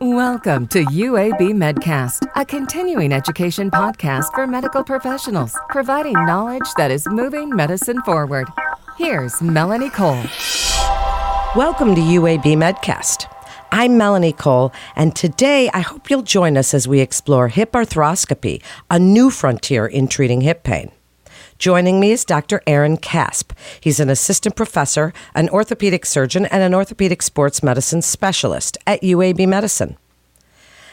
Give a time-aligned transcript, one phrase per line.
[0.00, 7.08] Welcome to UAB Medcast, a continuing education podcast for medical professionals, providing knowledge that is
[7.08, 8.46] moving medicine forward.
[8.96, 10.22] Here's Melanie Cole.
[11.56, 13.26] Welcome to UAB Medcast.
[13.72, 18.62] I'm Melanie Cole, and today I hope you'll join us as we explore hip arthroscopy,
[18.88, 20.92] a new frontier in treating hip pain.
[21.58, 22.62] Joining me is Dr.
[22.68, 23.52] Aaron Casp.
[23.80, 29.48] He's an assistant professor, an orthopedic surgeon, and an orthopedic sports medicine specialist at UAB
[29.48, 29.96] Medicine.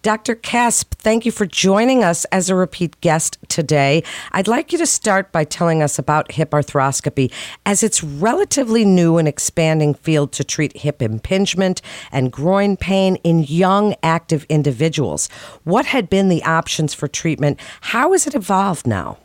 [0.00, 0.34] Dr.
[0.34, 4.02] Casp, thank you for joining us as a repeat guest today.
[4.32, 7.30] I'd like you to start by telling us about hip arthroscopy,
[7.66, 13.42] as it's relatively new and expanding field to treat hip impingement and groin pain in
[13.42, 15.28] young active individuals.
[15.64, 17.60] What had been the options for treatment?
[17.82, 19.18] How has it evolved now?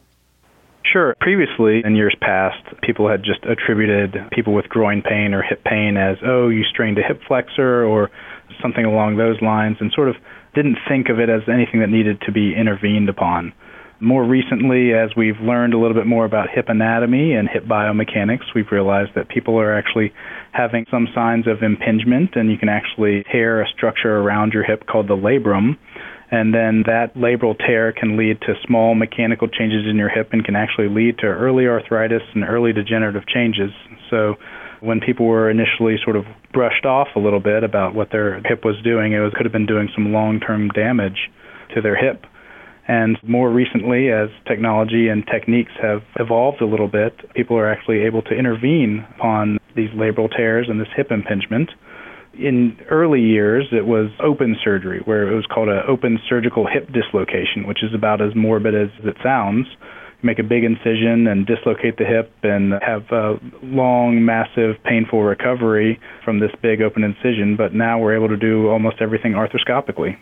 [0.84, 1.16] Sure.
[1.21, 5.95] Previously, in years past, people had just attributed people with groin pain or hip pain
[5.95, 8.09] as, oh, you strained a hip flexor or
[8.62, 10.16] something along those lines, and sort of
[10.53, 13.53] didn't think of it as anything that needed to be intervened upon.
[14.02, 18.53] More recently, as we've learned a little bit more about hip anatomy and hip biomechanics,
[18.56, 20.11] we've realized that people are actually
[20.52, 24.88] having some signs of impingement, and you can actually tear a structure around your hip
[24.88, 25.78] called the labrum
[26.32, 30.46] and then that labral tear can lead to small mechanical changes in your hip and
[30.46, 33.72] can actually lead to early arthritis and early degenerative changes.
[34.10, 34.36] So
[34.80, 38.64] when people were initially sort of brushed off a little bit about what their hip
[38.64, 41.30] was doing, it was, could have been doing some long-term damage
[41.76, 42.26] to their hip.
[42.88, 48.04] And more recently, as technology and techniques have evolved a little bit, people are actually
[48.04, 51.70] able to intervene upon these labral tears and this hip impingement
[52.34, 56.92] in early years, it was open surgery, where it was called an open surgical hip
[56.92, 59.68] dislocation, which is about as morbid as it sounds.
[60.24, 66.00] Make a big incision and dislocate the hip and have a long, massive, painful recovery
[66.24, 67.56] from this big open incision.
[67.58, 70.18] But now we're able to do almost everything arthroscopically.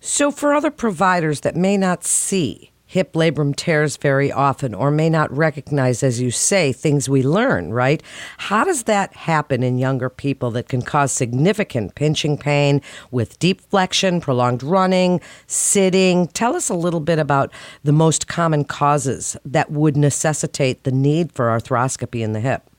[0.00, 5.10] So, for other providers that may not see hip labrum tears very often or may
[5.10, 8.02] not recognize, as you say, things we learn, right?
[8.38, 12.80] How does that happen in younger people that can cause significant pinching pain
[13.10, 16.28] with deep flexion, prolonged running, sitting?
[16.28, 17.52] Tell us a little bit about
[17.82, 22.70] the most common causes that would necessitate the need for arthroscopy in the hip.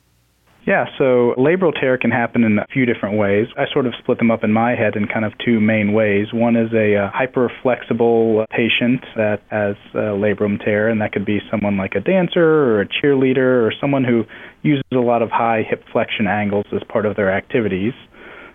[0.68, 3.48] Yeah, so labral tear can happen in a few different ways.
[3.58, 6.34] I sort of split them up in my head in kind of two main ways.
[6.34, 11.40] One is a uh, hyperflexible patient that has a labrum tear, and that could be
[11.50, 14.26] someone like a dancer or a cheerleader or someone who
[14.62, 17.94] uses a lot of high hip flexion angles as part of their activities.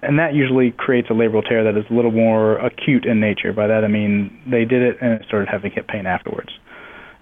[0.02, 3.54] And that usually creates a labral tear that is a little more acute in nature.
[3.54, 6.50] By that I mean they did it and started having hip pain afterwards.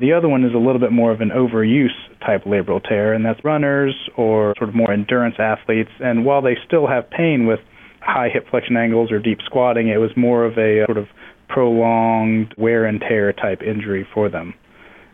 [0.00, 1.92] The other one is a little bit more of an overuse
[2.24, 5.90] type labral tear, and that's runners or sort of more endurance athletes.
[6.00, 7.60] And while they still have pain with
[8.00, 11.06] high hip flexion angles or deep squatting, it was more of a uh, sort of
[11.48, 14.54] prolonged wear and tear type injury for them.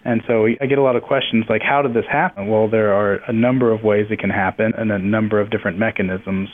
[0.04, 2.46] And so I get a lot of questions like, how did this happen?
[2.46, 5.78] Well, there are a number of ways it can happen and a number of different
[5.78, 6.48] mechanisms.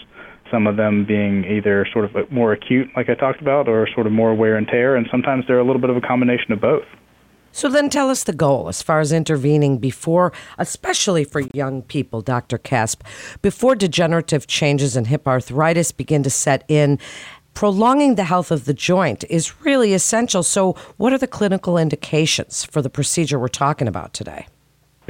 [0.51, 4.07] Some of them being either sort of more acute, like I talked about, or sort
[4.07, 6.63] of more wear and tear, and sometimes they're a little bit of a combination of
[6.63, 6.85] both.
[7.53, 12.23] So then tell us the goal as far as intervening before, especially for young people,
[12.23, 12.59] Dr.
[12.59, 13.03] Casp,
[13.43, 16.99] before degenerative changes in hip arthritis begin to set in.
[17.55, 20.43] Prolonging the health of the joint is really essential.
[20.43, 24.47] So, what are the clinical indications for the procedure we're talking about today?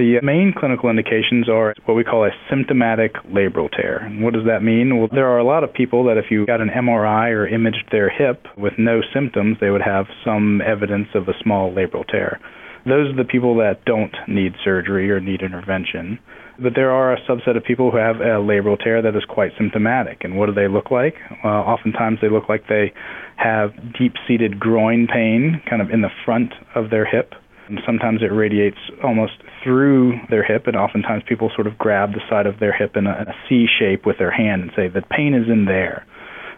[0.02, 3.98] The main clinical indications are what we call a symptomatic labral tear.
[3.98, 4.98] And what does that mean?
[4.98, 7.86] Well, there are a lot of people that if you got an MRI or imaged
[7.92, 12.40] their hip with no symptoms, they would have some evidence of a small labral tear.
[12.84, 16.18] Those are the people that don't need surgery or need intervention.
[16.58, 19.52] But there are a subset of people who have a labral tear that is quite
[19.56, 20.24] symptomatic.
[20.24, 21.14] And what do they look like?
[21.44, 22.92] Well, oftentimes they look like they
[23.36, 27.34] have deep seated groin pain kind of in the front of their hip.
[27.72, 29.32] And sometimes it radiates almost
[29.64, 33.06] through their hip, and oftentimes people sort of grab the side of their hip in
[33.06, 36.04] a, in a C shape with their hand and say the pain is in there.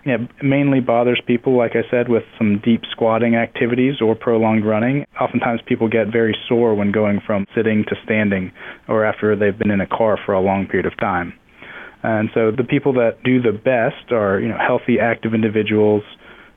[0.05, 5.07] It mainly bothers people, like I said, with some deep squatting activities or prolonged running.
[5.21, 8.51] Oftentimes people get very sore when going from sitting to standing
[8.89, 11.33] or after they've been in a car for a long period of time.
[12.03, 16.03] And so the people that do the best are, you know, healthy, active individuals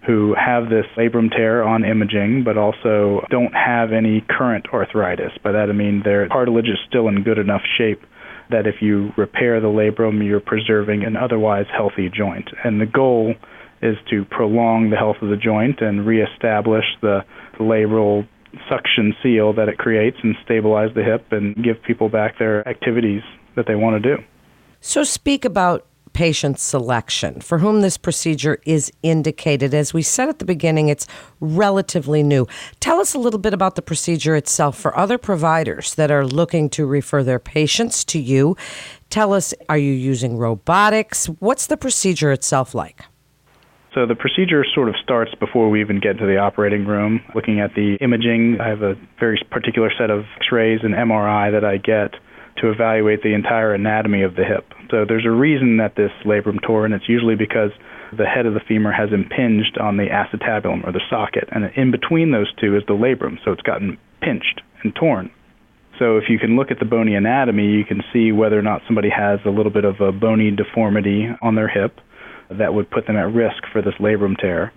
[0.07, 5.33] who have this labrum tear on imaging, but also don't have any current arthritis.
[5.44, 8.01] By that I mean their cartilage is still in good enough shape
[8.50, 12.48] that if you repair the labrum, you're preserving an otherwise healthy joint.
[12.63, 13.36] And the goal
[13.81, 17.25] is to prolong the health of the joint and reestablish the
[17.60, 18.25] labral
[18.69, 23.21] suction seal that it creates and stabilize the hip and give people back their activities
[23.56, 24.24] that they want to do.
[24.80, 25.86] So, speak about
[26.18, 29.72] patient selection for whom this procedure is indicated.
[29.72, 31.06] As we said at the beginning, it's
[31.40, 32.48] relatively new.
[32.80, 36.72] Tell us a little bit about the procedure itself for other providers that are looking
[36.72, 38.58] to refer their patients to you.
[39.12, 41.28] Tell us, are you using robotics?
[41.38, 43.02] What's the procedure itself like?
[43.94, 47.60] So the procedure sort of starts before we even get to the operating room, looking
[47.60, 48.58] at the imaging.
[48.60, 52.16] I have a very particular set of x-rays and MRI that I get
[52.57, 54.65] to evaluate the entire anatomy of the hip.
[54.89, 57.71] So there's a reason that this labrum tore, and it's usually because
[58.18, 61.92] the head of the femur has impinged on the acetabulum or the socket, and in
[61.92, 65.30] between those two is the labrum, so it's gotten pinched and torn.
[66.00, 68.81] So if you can look at the bony anatomy, you can see whether or not
[68.86, 72.00] somebody has a little bit of a bony deformity on their hip
[72.50, 74.71] that would put them at risk for this labrum tear.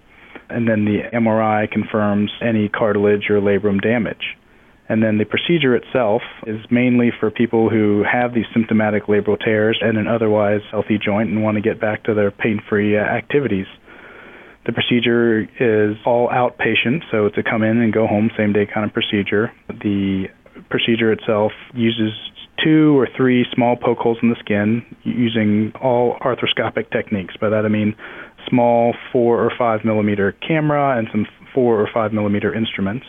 [0.49, 4.37] And then the MRI confirms any cartilage or labrum damage.
[4.91, 9.79] And then the procedure itself is mainly for people who have these symptomatic labral tears
[9.81, 13.01] and an otherwise healthy joint and want to get back to their pain free uh,
[13.01, 13.67] activities.
[14.67, 18.67] The procedure is all outpatient, so it's a come in and go home same day
[18.67, 19.53] kind of procedure.
[19.69, 20.25] The
[20.71, 22.11] procedure itself uses
[22.63, 27.37] two or three small poke holes in the skin using all arthroscopic techniques.
[27.41, 27.95] By that I mean
[28.49, 33.07] small four or five millimeter camera and some four or five millimeter instruments.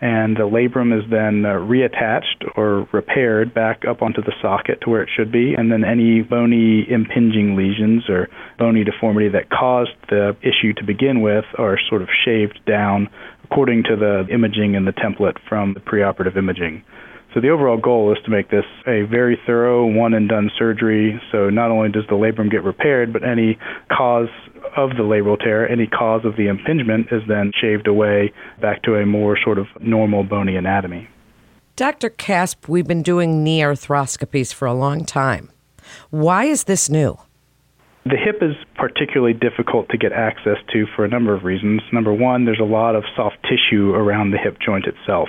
[0.00, 4.90] And the labrum is then uh, reattached or repaired back up onto the socket to
[4.90, 5.54] where it should be.
[5.54, 8.28] And then any bony impinging lesions or
[8.58, 13.08] bony deformity that caused the issue to begin with are sort of shaved down
[13.44, 16.84] according to the imaging and the template from the preoperative imaging.
[17.36, 21.20] So the overall goal is to make this a very thorough one and done surgery.
[21.30, 23.58] So not only does the labrum get repaired, but any
[23.92, 24.28] cause
[24.76, 28.96] of the labral tear, any cause of the impingement is then shaved away back to
[28.96, 31.08] a more sort of normal bony anatomy.
[31.76, 32.10] Dr.
[32.10, 35.50] Casp, we've been doing knee arthroscopies for a long time.
[36.10, 37.18] Why is this new?
[38.04, 41.82] The hip is particularly difficult to get access to for a number of reasons.
[41.92, 45.28] Number one, there's a lot of soft tissue around the hip joint itself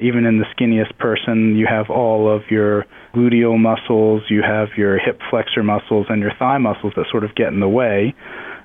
[0.00, 4.98] even in the skinniest person, you have all of your gluteal muscles, you have your
[4.98, 8.14] hip flexor muscles, and your thigh muscles that sort of get in the way.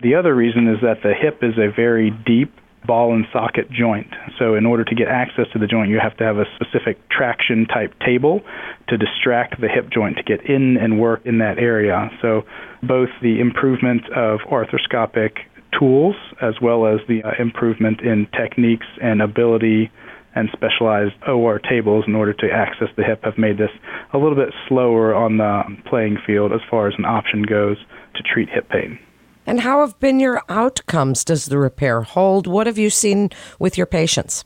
[0.04, 2.54] The other reason is that the hip is a very deep
[2.86, 4.12] ball and socket joint.
[4.38, 6.98] So, in order to get access to the joint, you have to have a specific
[7.10, 8.42] traction type table
[8.90, 12.12] to distract the hip joint to get in and work in that area.
[12.22, 12.44] So,
[12.84, 15.38] both the improvement of arthroscopic
[15.80, 19.90] tools as well as the uh, improvement in techniques and ability
[20.36, 23.72] and specialized OR tables in order to access the hip have made this
[24.12, 27.78] a little bit slower on the playing field as far as an option goes
[28.16, 29.00] to treat hip pain.
[29.46, 31.24] And how have been your outcomes?
[31.24, 32.48] Does the repair hold?
[32.48, 33.30] What have you seen
[33.60, 34.44] with your patients?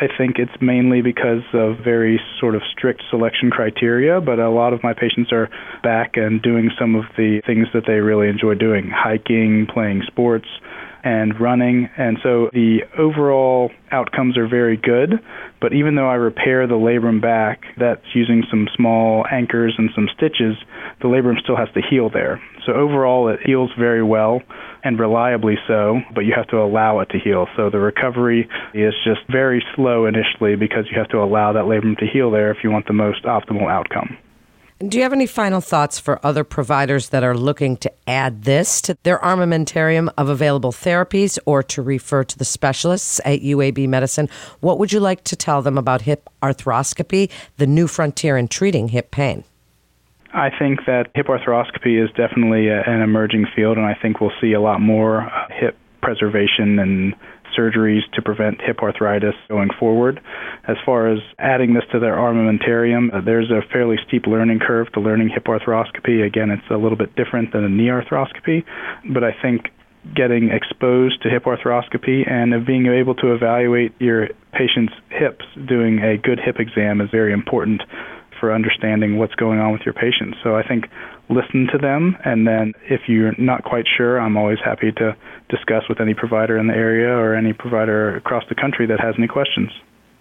[0.00, 4.72] I think it's mainly because of very sort of strict selection criteria, but a lot
[4.72, 5.50] of my patients are
[5.82, 10.46] back and doing some of the things that they really enjoy doing hiking, playing sports,
[11.02, 11.88] and running.
[11.96, 15.14] And so the overall outcomes are very good.
[15.60, 20.08] But even though I repair the labrum back, that's using some small anchors and some
[20.16, 20.56] stitches,
[21.00, 22.40] the labrum still has to heal there.
[22.68, 24.42] So overall, it heals very well
[24.84, 27.46] and reliably so, but you have to allow it to heal.
[27.56, 31.96] So the recovery is just very slow initially because you have to allow that labrum
[31.96, 34.18] to heal there if you want the most optimal outcome.
[34.86, 38.82] Do you have any final thoughts for other providers that are looking to add this
[38.82, 44.28] to their armamentarium of available therapies or to refer to the specialists at UAB Medicine?
[44.60, 48.88] What would you like to tell them about hip arthroscopy, the new frontier in treating
[48.88, 49.42] hip pain?
[50.32, 54.32] I think that hip arthroscopy is definitely a, an emerging field, and I think we'll
[54.40, 57.14] see a lot more uh, hip preservation and
[57.58, 60.20] surgeries to prevent hip arthritis going forward.
[60.68, 64.92] As far as adding this to their armamentarium, uh, there's a fairly steep learning curve
[64.92, 66.24] to learning hip arthroscopy.
[66.24, 68.64] Again, it's a little bit different than a knee arthroscopy,
[69.12, 69.70] but I think
[70.14, 76.16] getting exposed to hip arthroscopy and being able to evaluate your patient's hips doing a
[76.16, 77.82] good hip exam is very important
[78.38, 80.36] for understanding what's going on with your patient.
[80.42, 80.84] So I think
[81.28, 85.16] listen to them, and then if you're not quite sure, I'm always happy to
[85.48, 89.14] discuss with any provider in the area or any provider across the country that has
[89.18, 89.70] any questions.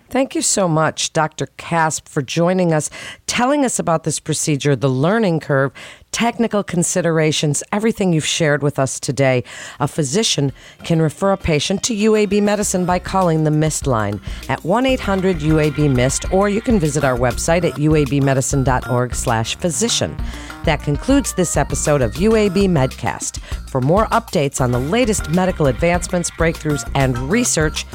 [0.10, 1.48] Thank you so much, Dr.
[1.58, 2.90] Casp, for joining us,
[3.26, 5.74] telling us about this procedure, the learning curve,
[6.12, 9.44] technical considerations, everything you've shared with us today.
[9.80, 14.62] A physician can refer a patient to UAB Medicine by calling the MIST line at
[14.62, 20.16] 1-800-UAB-MIST, or you can visit our website at uabmedicine.org slash physician.
[20.64, 23.40] That concludes this episode of UAB Medcast.
[23.70, 27.86] For more updates on the latest medical advancements, breakthroughs, and research,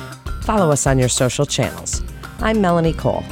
[0.42, 2.02] follow us on your social channels.
[2.40, 3.24] I'm Melanie Cole.